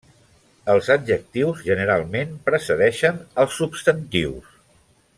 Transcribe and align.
Els 0.73 0.87
adjectius 0.95 1.61
generalment 1.67 2.33
precedeixen 2.49 3.21
als 3.45 3.61
substantius. 3.63 4.61